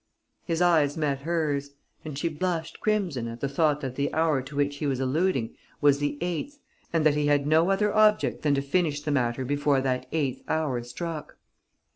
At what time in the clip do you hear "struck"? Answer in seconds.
10.81-11.37